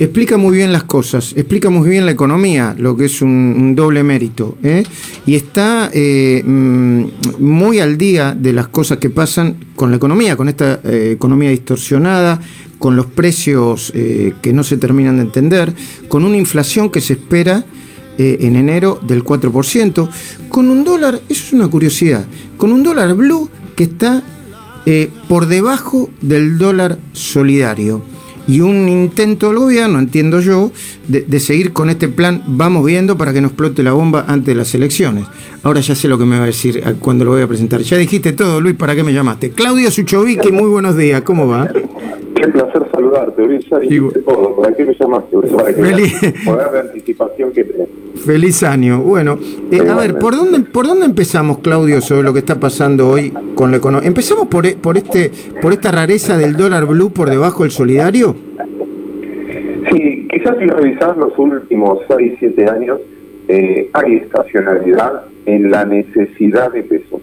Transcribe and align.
Explica 0.00 0.36
muy 0.36 0.56
bien 0.56 0.70
las 0.70 0.84
cosas, 0.84 1.32
explica 1.34 1.70
muy 1.70 1.88
bien 1.88 2.06
la 2.06 2.12
economía, 2.12 2.72
lo 2.78 2.96
que 2.96 3.06
es 3.06 3.20
un, 3.20 3.74
doble 3.74 4.04
mérito, 4.04 4.56
¿eh? 4.62 4.84
y 5.26 5.34
está 5.34 5.90
eh, 5.92 6.40
mm, 6.46 7.04
muy 7.40 7.80
al 7.80 7.98
día 7.98 8.32
de 8.32 8.52
las 8.52 8.68
cosas 8.68 8.98
que 8.98 9.10
pasan 9.10 9.56
con 9.74 9.90
la 9.90 9.96
economía, 9.96 10.36
con 10.36 10.48
esta 10.48 10.78
eh, 10.84 11.10
economía 11.16 11.50
distorsionada, 11.50 12.40
con 12.78 12.94
los 12.94 13.06
precios 13.06 13.92
que 13.92 14.52
no 14.52 14.62
se 14.62 14.76
terminan 14.76 15.16
de 15.16 15.22
entender, 15.22 15.74
con 16.06 16.24
una 16.24 16.36
inflación 16.36 16.90
que 16.90 17.00
se 17.00 17.14
espera 17.14 17.64
en 18.18 18.54
enero 18.54 19.00
del 19.02 19.24
4%, 19.24 20.08
con 20.48 20.70
un 20.70 20.84
dólar, 20.84 21.20
eso 21.28 21.44
es 21.44 21.52
una 21.52 21.66
curiosidad, 21.66 22.24
con 22.56 22.70
un 22.70 22.84
dólar 22.84 23.14
blue 23.14 23.50
que 23.74 23.82
está 23.82 24.22
por 25.26 25.46
debajo 25.46 26.08
del 26.20 26.56
dólar 26.56 27.00
solidario 27.14 28.00
y 28.48 28.60
un 28.60 28.88
intento 28.88 29.48
del 29.48 29.58
gobierno, 29.58 29.98
entiendo 29.98 30.40
yo, 30.40 30.72
de, 31.06 31.38
seguir 31.38 31.74
con 31.74 31.90
este 31.90 32.08
plan, 32.08 32.42
vamos 32.46 32.84
viendo 32.84 33.16
para 33.18 33.32
que 33.34 33.42
no 33.42 33.48
explote 33.48 33.82
la 33.82 33.92
bomba 33.92 34.24
antes 34.26 34.46
de 34.46 34.54
las 34.54 34.74
elecciones. 34.74 35.26
Ahora 35.62 35.80
ya 35.80 35.94
sé 35.94 36.08
lo 36.08 36.18
que 36.18 36.24
me 36.24 36.38
va 36.38 36.44
a 36.44 36.46
decir 36.46 36.82
cuando 36.98 37.26
lo 37.26 37.32
voy 37.32 37.42
a 37.42 37.46
presentar. 37.46 37.82
Ya 37.82 37.98
dijiste 37.98 38.32
todo, 38.32 38.60
Luis, 38.60 38.74
¿para 38.74 38.96
qué 38.96 39.04
me 39.04 39.12
llamaste? 39.12 39.50
Claudio 39.50 39.90
Suchovicki, 39.90 40.50
muy 40.50 40.68
buenos 40.68 40.96
días, 40.96 41.20
¿cómo 41.22 41.46
va? 41.46 41.68
Qué 42.40 42.48
placer 42.48 42.82
saludarte, 42.92 43.44
Luis. 43.44 43.64
¿Para 43.66 43.82
qué 44.76 44.84
me 44.84 44.94
llamaste? 44.94 45.36
Para 45.36 45.74
que 45.74 45.82
Feliz... 45.82 46.14
anticipación 46.80 47.52
que 47.52 47.64
tenés. 47.64 47.88
Feliz 48.24 48.62
año. 48.62 49.00
Bueno, 49.00 49.38
eh, 49.72 49.80
a 49.88 49.96
ver, 49.96 50.18
¿por 50.18 50.36
dónde, 50.36 50.60
¿por 50.60 50.86
dónde 50.86 51.06
empezamos, 51.06 51.58
Claudio, 51.58 52.00
sobre 52.00 52.22
lo 52.22 52.32
que 52.32 52.38
está 52.40 52.60
pasando 52.60 53.08
hoy 53.08 53.32
con 53.54 53.70
la 53.72 53.78
economía? 53.78 54.06
¿Empezamos 54.06 54.46
por, 54.46 54.66
e, 54.66 54.76
por, 54.76 54.96
este, 54.96 55.32
por 55.60 55.72
esta 55.72 55.90
rareza 55.90 56.36
del 56.36 56.56
dólar 56.56 56.86
blue 56.86 57.10
por 57.10 57.28
debajo 57.28 57.64
del 57.64 57.72
solidario? 57.72 58.36
Sí, 59.90 60.28
quizás 60.30 60.58
si 60.58 60.66
revisar 60.66 61.16
los 61.16 61.36
últimos 61.38 62.00
6, 62.08 62.34
7 62.38 62.68
años, 62.68 63.00
eh, 63.48 63.90
hay 63.94 64.16
estacionalidad 64.16 65.22
en 65.46 65.70
la 65.70 65.84
necesidad 65.84 66.70
de 66.72 66.82
pesos. 66.82 67.20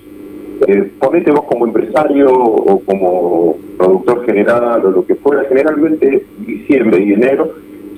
Eh, 0.68 0.92
ponete 1.00 1.32
vos 1.32 1.44
como 1.46 1.66
empresario 1.66 2.32
o 2.32 2.80
como 2.80 3.58
productor 3.78 4.26
general 4.26 4.86
o 4.86 4.92
lo 4.92 5.06
que 5.06 5.16
fuera, 5.16 5.44
generalmente 5.46 6.26
diciembre 6.40 7.04
y 7.04 7.14
enero 7.14 7.52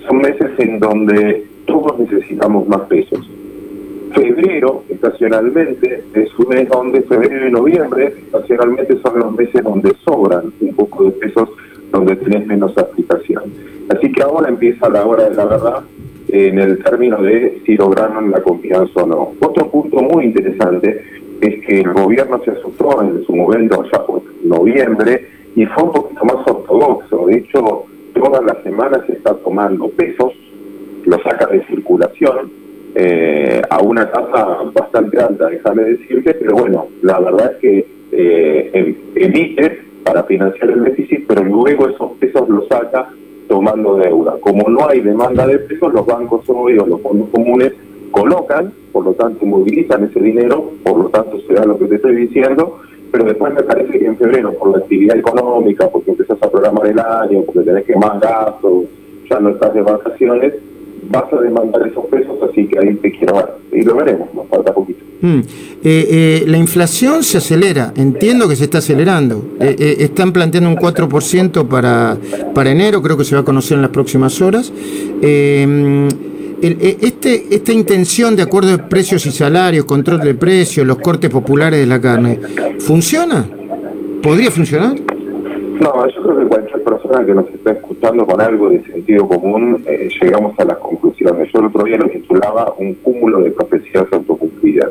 son 0.08 0.18
meses 0.18 0.52
en 0.58 0.80
donde 0.80 1.46
todos 1.66 2.00
necesitamos 2.00 2.68
más 2.68 2.82
pesos. 2.82 3.30
Febrero, 4.14 4.84
estacionalmente, 4.90 6.04
es 6.14 6.40
un 6.40 6.48
mes 6.48 6.68
donde 6.70 7.02
febrero 7.02 7.48
y 7.48 7.52
noviembre, 7.52 8.14
estacionalmente 8.26 8.98
son 9.02 9.20
los 9.20 9.32
meses 9.34 9.64
donde 9.64 9.94
sobran 10.04 10.52
un 10.60 10.74
poco 10.76 11.04
de 11.04 11.12
pesos, 11.12 11.50
donde 11.92 12.16
tenés 12.16 12.48
menos 12.48 12.76
aplicación. 12.78 13.44
Así 13.90 14.12
que 14.12 14.24
ahora 14.24 14.50
empieza 14.50 14.90
la 14.90 15.06
hora 15.06 15.30
de 15.30 15.36
la 15.36 15.46
verdad 15.46 15.84
en 16.30 16.60
el 16.60 16.84
término 16.84 17.22
de 17.22 17.62
si 17.66 17.76
lograron 17.76 18.32
la 18.32 18.42
confianza 18.42 19.04
o 19.04 19.08
no. 19.08 19.34
Otro 19.40 19.70
punto 19.70 20.02
muy 20.02 20.26
interesante 20.26 21.02
es 21.42 21.66
que 21.66 21.82
el 21.82 21.94
gobierno 21.94 22.42
se 22.44 22.52
asustó 22.52 23.02
en 23.02 23.24
su 23.26 23.36
momento, 23.36 23.84
ya 23.92 24.06
por 24.06 24.22
noviembre, 24.44 25.28
y 25.56 25.66
fue 25.66 25.84
un 25.84 25.92
poquito 25.92 26.26
más 26.26 26.48
ortodoxo. 26.48 27.28
De 27.28 27.38
hecho, 27.38 27.86
todas 28.14 28.44
las 28.44 28.62
semanas 28.64 29.02
se 29.08 29.14
está 29.14 29.34
tomando 29.36 29.90
pesos, 29.90 30.34
lo 31.06 31.22
saca 31.24 31.48
de 31.48 31.64
circulación 31.66 32.52
eh, 32.96 33.62
a 33.70 33.82
una 33.82 34.10
tasa 34.10 34.60
bastante 34.74 35.20
alta, 35.20 35.48
déjame 35.48 35.84
decirte, 35.84 36.34
pero 36.34 36.56
bueno, 36.56 36.88
la 37.02 37.20
verdad 37.20 37.52
es 37.54 37.58
que 37.60 37.88
eh, 38.12 38.96
emite 39.16 39.82
para 40.04 40.24
financiar 40.24 40.72
el 40.72 40.84
déficit, 40.84 41.28
pero 41.28 41.44
luego 41.44 41.90
esos 41.90 42.12
pesos 42.14 42.48
los 42.50 42.68
saca 42.68 43.10
tomando 43.48 43.98
deuda. 43.98 44.36
Como 44.42 44.70
no 44.70 44.88
hay 44.90 45.02
demanda 45.02 45.46
de 45.46 45.60
pesos, 45.60 45.94
los 45.94 46.06
bancos 46.06 46.44
o 46.48 46.70
los 46.70 47.02
fondos 47.02 47.30
comunes 47.30 47.74
colocan, 48.12 48.74
por 48.98 49.06
lo 49.06 49.14
tanto 49.14 49.46
movilizan 49.46 50.06
ese 50.06 50.20
dinero, 50.20 50.72
por 50.82 50.98
lo 50.98 51.10
tanto 51.10 51.40
se 51.42 51.54
da 51.54 51.66
lo 51.66 51.78
que 51.78 51.86
te 51.86 51.98
estoy 51.98 52.16
diciendo, 52.16 52.80
pero 53.12 53.26
después 53.26 53.54
me 53.54 53.62
parece 53.62 54.00
que 54.00 54.08
en 54.08 54.18
febrero, 54.18 54.54
por 54.54 54.72
la 54.72 54.80
actividad 54.80 55.16
económica, 55.16 55.88
porque 55.88 56.10
empiezas 56.10 56.42
a 56.42 56.50
programar 56.50 56.88
el 56.88 56.98
año, 56.98 57.44
porque 57.44 57.62
tenés 57.62 57.86
que 57.86 57.96
más 57.96 58.20
gastos, 58.20 58.86
ya 59.30 59.40
no 59.40 59.50
estás 59.50 59.72
de 59.76 59.84
vacaciones, 59.84 60.54
vas 61.12 61.32
a 61.32 61.42
demandar 61.42 61.88
esos 61.88 62.06
pesos, 62.08 62.40
así 62.50 62.66
que 62.66 62.80
ahí 62.80 62.96
te 62.96 63.12
quiero 63.12 63.36
ver. 63.36 63.46
Y 63.72 63.84
lo 63.84 63.98
veremos, 63.98 64.34
nos 64.34 64.48
falta 64.48 64.74
poquito. 64.74 65.06
Mm. 65.22 65.38
Eh, 65.38 65.44
eh, 65.84 66.44
la 66.48 66.58
inflación 66.58 67.22
se 67.22 67.38
acelera, 67.38 67.94
entiendo 67.96 68.50
que 68.50 68.56
se 68.56 68.64
está 68.64 68.80
acelerando. 68.80 69.46
Eh, 69.60 69.98
están 70.00 70.34
planteando 70.34 70.72
un 70.72 70.76
4% 70.76 71.68
para, 71.68 72.18
para 72.56 72.72
enero, 72.72 73.04
creo 73.04 73.16
que 73.16 73.26
se 73.26 73.36
va 73.36 73.42
a 73.42 73.46
conocer 73.46 73.76
en 73.76 73.84
las 73.84 73.92
próximas 73.92 74.42
horas. 74.42 74.74
Este, 76.62 77.56
esta 77.56 77.72
intención 77.72 78.36
de 78.36 78.44
acuerdo 78.44 78.70
de 78.70 78.80
precios 78.80 79.26
y 79.26 79.32
salarios, 79.32 79.86
control 79.86 80.20
de 80.22 80.34
precios, 80.34 80.86
los 80.86 80.98
cortes 80.98 81.30
populares 81.30 81.80
de 81.80 81.86
la 81.86 82.02
carne, 82.02 82.40
¿funciona? 82.80 83.46
¿Podría 84.22 84.50
funcionar? 84.52 84.96
No, 85.80 86.08
yo 86.08 86.24
creo 86.24 86.40
que 86.40 86.46
cualquier 86.48 86.84
persona 86.84 87.26
que 87.26 87.34
nos 87.36 87.48
está 87.50 87.72
escuchando 87.72 88.26
con 88.26 88.42
algo 88.42 88.70
de 88.70 88.84
sentido 88.84 89.28
común, 89.28 89.84
eh, 89.86 90.10
llegamos 90.20 90.58
a 90.60 90.66
las 90.66 90.78
conclusiones. 90.78 91.52
Yo 91.54 91.60
el 91.60 91.66
otro 91.68 91.84
día 91.84 91.98
lo 91.98 92.10
titulaba 92.10 92.74
un 92.80 92.96
cúmulo 92.96 93.42
de 93.42 93.52
profecías 93.52 94.06
autocumplidas. 94.12 94.90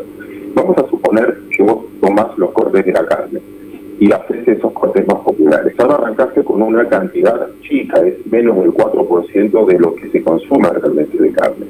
Vamos 0.54 0.78
a 0.78 0.88
suponer 0.88 1.38
que 1.50 1.62
vos 1.64 1.86
tomás 2.00 2.26
los 2.38 2.52
cortes 2.52 2.86
de 2.86 2.92
la 2.92 3.04
carne 3.04 3.40
y 3.98 4.12
haces 4.12 4.46
esos 4.46 4.72
cortes 4.72 5.06
más 5.08 5.18
populares. 5.18 5.74
Ahora 5.78 5.94
arrancaste 5.96 6.42
con 6.56 6.74
una 6.74 6.88
cantidad 6.88 7.48
chica, 7.60 8.00
es 8.00 8.26
menos 8.26 8.56
del 8.56 8.72
4% 8.72 9.66
de 9.66 9.78
lo 9.78 9.94
que 9.94 10.08
se 10.08 10.22
consume 10.22 10.70
realmente 10.70 11.18
de 11.18 11.30
carne. 11.30 11.66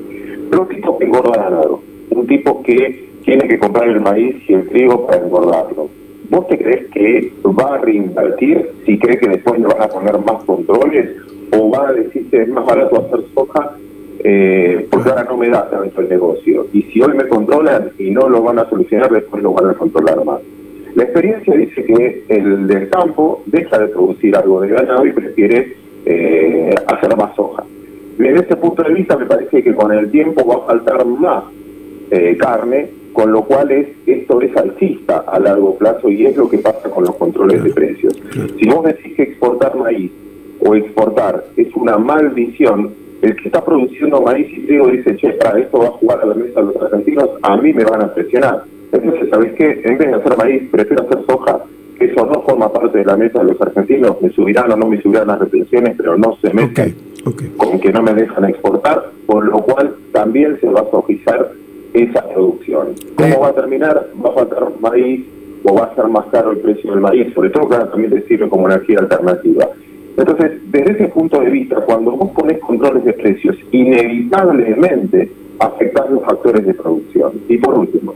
Pero 0.49 0.63
un 0.63 0.69
tipo 0.69 0.97
que 0.97 1.05
engorda 1.07 1.43
ganado, 1.43 1.81
un 2.11 2.27
tipo 2.29 2.63
que 2.63 3.09
tiene 3.25 3.49
que 3.49 3.59
comprar 3.59 3.89
el 3.89 4.01
maíz 4.01 4.37
y 4.49 4.55
el 4.55 4.69
trigo 4.69 5.05
para 5.05 5.25
engordarlo 5.25 5.89
¿Vos 6.31 6.47
te 6.47 6.57
crees 6.57 6.87
que 6.93 7.33
va 7.45 7.75
a 7.75 7.79
reinvertir 7.79 8.71
si 8.85 8.97
cree 8.97 9.19
que 9.19 9.29
después 9.29 9.61
le 9.61 9.67
van 9.67 9.83
a 9.83 9.89
poner 9.89 10.19
más 10.21 10.45
controles? 10.45 11.11
¿O 11.57 11.71
va 11.71 11.89
a 11.89 11.93
decir 11.93 12.31
que 12.31 12.43
es 12.43 12.49
más 12.49 12.65
barato 12.65 12.97
hacer 12.97 13.25
soja 13.35 13.77
eh, 14.21 14.87
porque 14.91 15.11
ahora 15.11 15.25
no 15.25 15.37
me 15.37 15.49
da 15.49 15.69
tanto 15.69 16.01
el 16.01 16.09
negocio? 16.09 16.67
Y 16.73 16.83
si 16.83 17.01
hoy 17.01 17.17
me 17.17 17.27
controlan 17.27 17.91
y 17.99 18.11
no 18.11 18.29
lo 18.29 18.43
van 18.43 18.61
a 18.61 18.69
solucionar, 18.69 19.11
después 19.11 19.43
lo 19.43 19.53
van 19.53 19.71
a 19.71 19.75
controlar 19.75 20.25
más. 20.25 20.41
La 20.97 21.03
experiencia 21.05 21.55
dice 21.55 21.85
que 21.85 22.25
el 22.29 22.67
del 22.67 22.89
campo 22.89 23.43
deja 23.45 23.79
de 23.79 23.89
producir 23.89 24.35
algo 24.35 24.63
de 24.63 24.69
ganado 24.69 25.05
y 25.05 25.13
prefiere 25.13 25.77
eh, 26.07 26.75
hacer 26.87 27.15
más 27.15 27.37
soja. 27.37 27.65
Desde 28.17 28.41
ese 28.41 28.57
punto 28.57 28.83
de 28.83 28.95
vista 28.95 29.15
me 29.15 29.27
parece 29.27 29.63
que 29.63 29.75
con 29.75 29.93
el 29.93 30.11
tiempo 30.11 30.47
va 30.47 30.55
a 30.55 30.67
faltar 30.67 31.05
más 31.05 31.45
eh, 32.11 32.35
carne 32.39 32.89
con 33.13 33.31
lo 33.31 33.43
cual 33.43 33.71
es, 33.73 33.89
esto 34.07 34.41
es 34.41 34.57
alcista 34.57 35.19
a 35.27 35.39
largo 35.39 35.77
plazo 35.77 36.09
y 36.09 36.25
es 36.25 36.35
lo 36.35 36.49
que 36.49 36.59
pasa 36.59 36.89
con 36.89 37.05
los 37.05 37.15
controles 37.17 37.63
de 37.63 37.71
precios. 37.73 38.19
Si 38.59 38.67
vos 38.67 38.85
decís 38.85 39.15
que 39.17 39.23
exportar 39.25 39.77
maíz 39.77 40.11
o 40.61 40.75
exportar 40.75 41.45
es 41.59 41.69
una 41.75 41.99
maldición, 41.99 42.91
el 43.21 43.37
que 43.37 43.49
está 43.49 43.63
produciendo 43.63 44.23
maíz 44.23 44.49
y 44.51 44.61
trigo 44.67 44.89
dice, 44.89 45.15
che, 45.17 45.31
para 45.33 45.59
esto 45.59 45.79
va 45.79 45.89
a 45.89 45.91
jugar 45.91 46.21
a 46.23 46.27
la 46.27 46.35
mesa 46.35 46.63
los 46.63 46.77
argentinos, 46.77 47.31
a 47.43 47.57
mí 47.59 47.75
me 47.75 47.85
van 47.85 48.01
a 48.01 48.15
presionar. 48.15 48.65
Entonces, 49.03 49.29
¿sabés 49.31 49.53
qué? 49.55 49.81
En 49.85 49.99
vez 49.99 50.09
de 50.09 50.15
hacer 50.15 50.37
maíz, 50.37 50.63
prefiero 50.71 51.05
hacer 51.05 51.19
soja, 51.29 51.61
que 51.99 52.07
eso 52.07 52.27
no 52.27 52.43
forma 52.43 52.73
parte 52.73 52.99
de 52.99 53.05
la 53.05 53.17
mesa 53.17 53.41
de 53.41 53.53
los 53.53 53.61
argentinos, 53.61 54.21
me 54.21 54.31
subirán 54.31 54.71
o 54.73 54.77
no 54.77 54.87
me 54.87 55.01
subirán 55.01 55.29
las 55.29 55.39
retenciones, 55.39 55.95
pero 55.97 56.17
no 56.17 56.37
se 56.41 56.53
meten 56.53 56.95
con 57.57 57.81
que 57.81 57.93
no 57.93 58.03
me 58.03 58.15
dejan 58.15 58.45
exportar, 58.45 59.11
por 59.27 59.45
lo 59.45 59.59
cual 59.59 59.97
también 60.13 60.59
se 60.61 60.69
va 60.69 60.81
a 60.81 60.91
sojizar 60.91 61.51
esa 61.93 62.29
producción. 62.29 62.89
¿Cómo 63.17 63.41
va 63.41 63.49
a 63.49 63.53
terminar? 63.53 64.09
Va 64.25 64.31
a 64.31 64.33
faltar 64.33 64.65
maíz 64.81 65.25
o 65.65 65.75
va 65.75 65.87
a 65.87 65.95
ser 65.95 66.07
más 66.07 66.27
caro 66.27 66.53
el 66.53 66.59
precio 66.59 66.93
del 66.93 67.01
maíz, 67.01 67.33
sobre 67.35 67.51
todo 67.51 67.69
que 67.69 67.77
también 67.77 68.11
te 68.11 68.23
sirve 68.23 68.49
como 68.49 68.69
energía 68.69 69.01
alternativa. 69.01 69.69
Entonces, 70.17 70.53
desde 70.71 70.93
ese 70.93 71.09
punto 71.09 71.41
de 71.41 71.51
vista, 71.51 71.77
cuando 71.81 72.13
vos 72.13 72.31
pones 72.31 72.59
controles 72.61 73.05
de 73.05 73.13
precios, 73.13 73.57
inevitablemente 73.73 75.31
afectas 75.59 76.11
los 76.11 76.23
factores 76.23 76.65
de 76.65 76.75
producción. 76.75 77.33
Y 77.49 77.59
por 77.59 77.75
último, 77.75 78.15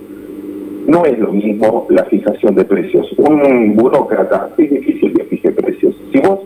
no 0.90 1.04
es 1.06 1.16
lo 1.20 1.32
mismo 1.32 1.87
la 1.88 2.04
fijación 2.04 2.56
de 2.56 2.64
precios. 2.64 3.12
Un 3.16 3.76
burócrata 3.76 4.50
es 4.58 4.70
difícil 4.70 5.14
que 5.14 5.25
fije 5.25 5.52
precios. 5.52 5.94
Si 6.12 6.19
vos, 6.19 6.40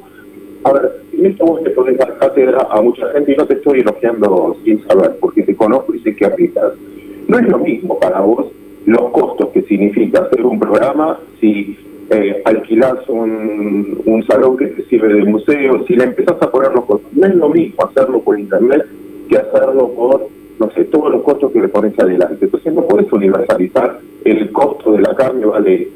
a 0.64 0.72
ver, 0.72 0.92
en 1.16 1.26
esto 1.26 1.46
vos 1.46 1.62
le 1.62 1.70
podés 1.70 1.96
dar 1.96 2.18
cátedra 2.18 2.68
a 2.70 2.82
mucha 2.82 3.10
gente 3.12 3.32
y 3.32 3.36
no 3.36 3.46
te 3.46 3.54
estoy 3.54 3.80
elogiando 3.80 4.54
sin 4.62 4.86
saber, 4.86 5.16
porque 5.18 5.44
te 5.44 5.56
conozco 5.56 5.94
y 5.94 6.00
sé 6.00 6.14
que 6.14 6.26
aplicas. 6.26 6.74
No 7.26 7.38
es 7.38 7.48
lo 7.48 7.58
mismo 7.58 7.98
para 7.98 8.20
vos 8.20 8.48
los 8.84 9.10
costos 9.12 9.48
que 9.48 9.62
significa 9.62 10.20
hacer 10.20 10.44
un 10.44 10.60
programa 10.60 11.18
si 11.40 11.78
eh, 12.10 12.42
alquilás 12.44 13.08
un, 13.08 14.02
un, 14.04 14.26
salón 14.26 14.58
que 14.58 14.66
te 14.66 14.84
sirve 14.84 15.14
de 15.14 15.24
museo, 15.24 15.86
si 15.86 15.96
le 15.96 16.04
empezás 16.04 16.36
a 16.42 16.50
poner 16.50 16.70
los 16.72 16.84
costos. 16.84 17.10
No 17.14 17.26
es 17.26 17.34
lo 17.34 17.48
mismo 17.48 17.82
hacerlo 17.82 18.20
por 18.20 18.38
internet 18.38 18.84
que 19.26 19.38
hacerlo 19.38 19.88
por, 19.88 20.28
no 20.58 20.70
sé, 20.70 20.84
todos 20.84 21.10
los 21.10 21.22
costos 21.22 21.52
que 21.52 21.60
le 21.60 21.68
pones 21.68 21.98
adelante. 21.98 22.44
Entonces 22.44 22.72
no 22.72 22.82
puedes 22.82 23.12
universalizar 23.12 23.98
el 24.24 24.52
costo 24.52 24.92
de 24.92 25.00
la 25.00 25.14
carne, 25.14 25.44
¿vale? 25.46 25.88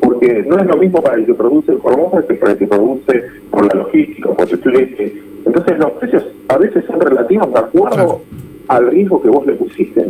Porque 0.00 0.44
no 0.46 0.58
es 0.58 0.66
lo 0.66 0.76
mismo 0.76 1.02
para 1.02 1.16
el 1.16 1.26
que 1.26 1.34
produce 1.34 1.72
el 1.72 1.78
hormona 1.82 2.22
que 2.26 2.34
para 2.34 2.52
el 2.52 2.58
que 2.58 2.66
produce 2.66 3.22
por 3.50 3.66
la 3.66 3.82
logística, 3.82 4.30
por 4.30 4.48
el 4.48 4.58
flete. 4.58 5.22
Entonces 5.44 5.78
los 5.78 5.90
precios 5.92 6.24
a 6.48 6.58
veces 6.58 6.84
son 6.86 7.00
relativos 7.00 7.52
de 7.52 7.58
acuerdo 7.58 8.20
al 8.68 8.90
riesgo 8.90 9.22
que 9.22 9.28
vos 9.28 9.46
le 9.46 9.54
pusiste. 9.54 10.06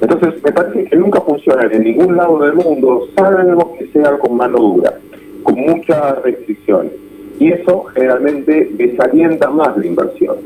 Entonces 0.00 0.42
me 0.42 0.52
parece 0.52 0.84
que 0.84 0.96
nunca 0.96 1.20
funciona 1.20 1.68
en 1.70 1.84
ningún 1.84 2.16
lado 2.16 2.38
del 2.40 2.54
mundo, 2.54 3.08
salvo 3.16 3.76
que 3.78 3.86
sea 3.88 4.18
con 4.18 4.36
mano 4.36 4.58
dura, 4.58 4.98
con 5.42 5.54
muchas 5.54 6.22
restricciones. 6.22 6.92
Y 7.38 7.50
eso 7.50 7.84
generalmente 7.94 8.70
desalienta 8.74 9.50
más 9.50 9.76
la 9.76 9.86
inversión. 9.86 10.36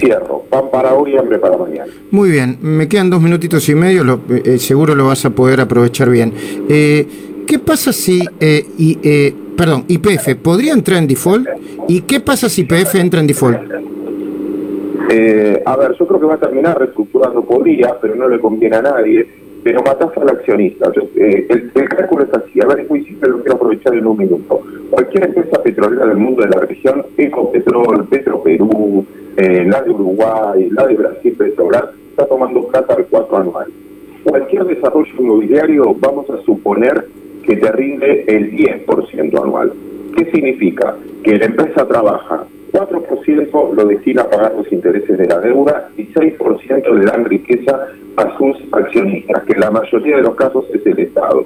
Cierro, 0.00 0.44
pan 0.48 0.70
para 0.72 0.94
hoy, 0.94 1.16
hambre 1.16 1.38
para 1.38 1.58
mañana. 1.58 1.92
Muy 2.10 2.30
bien, 2.30 2.56
me 2.62 2.88
quedan 2.88 3.10
dos 3.10 3.20
minutitos 3.20 3.68
y 3.68 3.74
medio, 3.74 4.02
lo, 4.02 4.20
eh, 4.30 4.58
seguro 4.58 4.94
lo 4.94 5.06
vas 5.06 5.24
a 5.26 5.30
poder 5.30 5.60
aprovechar 5.60 6.08
bien. 6.08 6.32
Eh, 6.68 7.06
¿Qué 7.46 7.58
pasa 7.58 7.92
si, 7.92 8.20
eh, 8.40 8.64
y, 8.78 8.98
eh, 9.02 9.34
perdón, 9.56 9.84
IPF 9.88 10.36
podría 10.36 10.72
entrar 10.72 10.98
en 10.98 11.06
default? 11.06 11.46
¿Y 11.88 12.02
qué 12.02 12.20
pasa 12.20 12.48
si 12.48 12.62
IPF 12.62 12.94
entra 12.94 13.20
en 13.20 13.26
default? 13.26 13.58
Eh, 15.10 15.60
a 15.66 15.76
ver, 15.76 15.96
yo 15.98 16.06
creo 16.06 16.20
que 16.20 16.26
va 16.26 16.34
a 16.34 16.38
terminar 16.38 16.78
reestructurando, 16.78 17.42
podría, 17.42 17.96
pero 18.00 18.14
no 18.14 18.28
le 18.28 18.38
conviene 18.38 18.76
a 18.76 18.82
nadie, 18.82 19.26
pero 19.62 19.82
matás 19.82 20.16
al 20.16 20.28
accionista. 20.28 20.92
Yo, 20.94 21.02
eh, 21.16 21.46
el, 21.48 21.72
el, 21.74 21.88
cálculo 21.88 22.24
es 22.24 22.32
así, 22.32 22.60
a 22.62 22.66
ver, 22.66 22.80
es 22.80 22.88
muy 22.88 23.04
simple, 23.04 23.28
lo 23.28 23.40
quiero 23.40 23.56
aprovechar 23.56 23.94
en 23.94 24.06
un 24.06 24.16
minuto. 24.16 24.60
Cualquier 24.88 25.24
empresa 25.24 25.60
petrolera 25.62 26.06
del 26.06 26.16
mundo 26.16 26.42
de 26.42 26.50
la 26.50 26.60
región, 26.60 27.04
Ecopetrol, 27.18 28.06
Petroperú, 28.06 29.04
eh, 29.36 29.64
la 29.66 29.82
de 29.82 29.90
Uruguay, 29.90 30.68
la 30.70 30.86
de 30.86 30.94
Brasil, 30.94 31.34
Petrobras, 31.36 31.84
está 32.10 32.26
tomando 32.26 32.66
plata 32.68 32.94
al 32.94 33.06
4 33.06 33.36
anual. 33.36 33.66
Cualquier 34.24 34.64
desarrollo 34.64 35.12
inmobiliario, 35.18 35.94
vamos 35.98 36.28
a 36.30 36.38
suponer 36.42 37.06
que 37.44 37.56
te 37.56 37.72
rinde 37.72 38.24
el 38.28 38.52
10% 38.52 39.42
anual. 39.42 39.72
¿Qué 40.16 40.30
significa? 40.30 40.96
Que 41.22 41.38
la 41.38 41.46
empresa 41.46 41.86
trabaja 41.86 42.46
4% 42.72 43.74
lo 43.74 43.84
destina 43.84 44.22
a 44.22 44.30
pagar 44.30 44.54
los 44.56 44.70
intereses 44.72 45.18
de 45.18 45.26
la 45.26 45.40
deuda 45.40 45.90
y 45.96 46.06
6% 46.06 46.94
le 46.94 47.04
dan 47.04 47.24
riqueza 47.24 47.88
a 48.16 48.38
sus 48.38 48.56
accionistas, 48.72 49.42
que 49.44 49.52
en 49.54 49.60
la 49.60 49.70
mayoría 49.70 50.16
de 50.16 50.22
los 50.22 50.34
casos 50.34 50.64
es 50.72 50.84
el 50.86 50.98
Estado. 50.98 51.44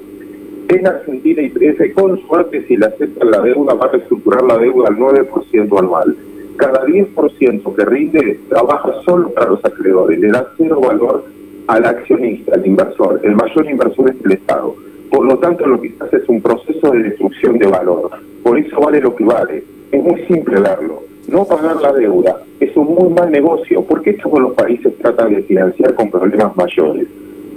En 0.67 0.87
Argentina 0.87 1.41
y 1.41 1.45
IPF, 1.45 1.93
con 1.93 2.19
suerte, 2.27 2.65
si 2.67 2.75
le 2.75 2.87
aceptan 2.87 3.31
la 3.31 3.41
deuda, 3.41 3.73
va 3.75 3.85
a 3.85 3.91
reestructurar 3.91 4.43
la 4.43 4.57
deuda 4.57 4.89
al 4.89 4.97
9% 4.97 5.79
anual. 5.79 6.15
Cada 6.57 6.85
10% 6.85 7.75
que 7.75 7.85
rinde 7.85 8.39
trabaja 8.49 8.93
solo 9.03 9.29
para 9.29 9.49
los 9.49 9.63
acreedores, 9.63 10.19
le 10.19 10.29
da 10.29 10.47
cero 10.57 10.79
valor 10.81 11.25
al 11.67 11.85
accionista, 11.85 12.55
al 12.55 12.65
inversor. 12.65 13.19
El 13.23 13.35
mayor 13.35 13.65
inversor 13.69 14.09
es 14.09 14.25
el 14.25 14.31
Estado. 14.33 14.75
Por 15.09 15.25
lo 15.25 15.37
tanto, 15.37 15.65
lo 15.65 15.81
que 15.81 15.91
se 15.91 16.03
hace 16.03 16.17
es 16.17 16.29
un 16.29 16.41
proceso 16.41 16.91
de 16.91 17.03
destrucción 17.03 17.57
de 17.57 17.67
valor. 17.67 18.11
Por 18.43 18.57
eso 18.57 18.79
vale 18.79 19.01
lo 19.01 19.15
que 19.15 19.23
vale. 19.23 19.63
Es 19.91 20.03
muy 20.03 20.21
simple 20.25 20.59
verlo 20.59 21.05
no 21.27 21.45
pagar 21.45 21.77
la 21.81 21.91
deuda 21.91 22.41
es 22.59 22.75
un 22.77 22.95
muy 22.95 23.09
mal 23.09 23.31
negocio, 23.31 23.83
porque 23.83 24.13
todos 24.13 24.39
los 24.39 24.53
países 24.53 24.95
tratan 24.97 25.33
de 25.33 25.43
financiar 25.43 25.93
con 25.95 26.09
problemas 26.09 26.55
mayores. 26.55 27.07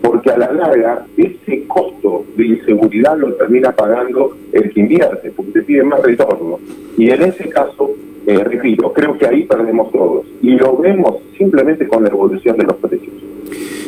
Porque 0.03 0.31
a 0.31 0.39
la 0.39 0.53
larga, 0.53 1.05
ese 1.17 1.67
costo 1.67 2.25
de 2.37 2.47
inseguridad 2.47 3.17
lo 3.19 3.35
termina 3.35 3.73
pagando 3.73 4.37
el 4.53 4.73
que 4.73 4.81
invierte, 4.81 5.31
porque 5.33 5.53
te 5.53 5.63
pide 5.63 5.83
más 5.83 6.03
retorno. 6.03 6.59
Y 6.97 7.11
en 7.11 7.23
ese 7.23 7.49
caso, 7.49 7.91
eh, 8.29 8.45
repito, 8.45 8.93
creo 8.93 9.17
que 9.17 9.27
ahí 9.27 9.45
perdemos 9.45 9.91
todos. 9.91 10.27
Y 10.43 10.51
lo 10.51 10.77
vemos 10.77 11.15
simplemente 11.39 11.89
con 11.89 12.03
la 12.03 12.11
evolución 12.11 12.59
de 12.59 12.65
los 12.65 12.77
precios. 12.77 13.15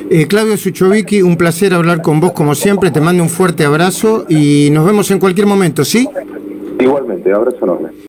Eh, 0.08 0.26
Claudio 0.26 0.56
Suchovicki, 0.56 1.20
un 1.20 1.36
placer 1.36 1.74
hablar 1.74 2.00
con 2.00 2.20
vos 2.20 2.32
como 2.32 2.54
siempre. 2.54 2.90
Te 2.90 3.02
mando 3.02 3.22
un 3.22 3.28
fuerte 3.28 3.66
abrazo 3.66 4.24
y 4.30 4.70
nos 4.72 4.86
vemos 4.86 5.10
en 5.10 5.18
cualquier 5.18 5.46
momento, 5.46 5.84
¿sí? 5.84 6.08
Igualmente, 6.80 7.30
abrazo 7.30 7.58
enorme. 7.62 7.90